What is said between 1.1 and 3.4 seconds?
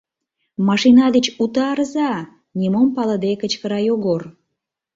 деч утарыза!..— нимом палыде